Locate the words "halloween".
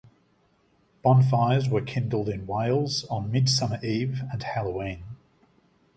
4.41-5.03